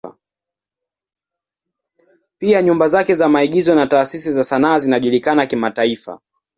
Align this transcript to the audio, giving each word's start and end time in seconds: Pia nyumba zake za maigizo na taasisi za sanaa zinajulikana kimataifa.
Pia 2.37 2.61
nyumba 2.61 2.87
zake 2.87 3.15
za 3.15 3.29
maigizo 3.29 3.75
na 3.75 3.87
taasisi 3.87 4.31
za 4.31 4.43
sanaa 4.43 4.79
zinajulikana 4.79 5.45
kimataifa. 5.45 6.19